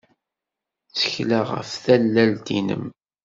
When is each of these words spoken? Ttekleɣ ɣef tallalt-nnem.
Ttekleɣ 0.89 1.47
ɣef 1.57 1.67
tallalt-nnem. 1.83 2.85